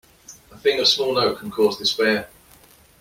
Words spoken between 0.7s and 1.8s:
of small note can cause